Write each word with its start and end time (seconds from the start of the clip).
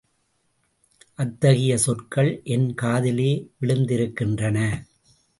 அத்தகைய 1.15 1.77
சொற்கள் 1.77 2.41
என் 2.43 2.73
காதிலே 2.73 3.49
விழுந்திருக்கின்றன. 3.61 4.57